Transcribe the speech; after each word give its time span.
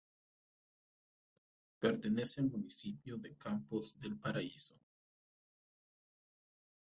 Pertenece 1.79 2.41
al 2.41 2.49
municipio 2.49 3.17
de 3.17 3.35
Campos 3.35 3.99
del 3.99 4.17
Paraíso. 4.17 4.73